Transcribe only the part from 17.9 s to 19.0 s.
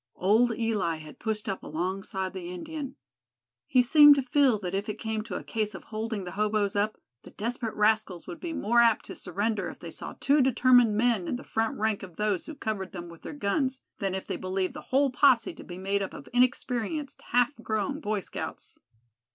Boy Scouts.